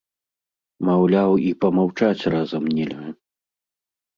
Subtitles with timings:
[0.87, 3.07] Маўляў, і памаўчаць разам нельга.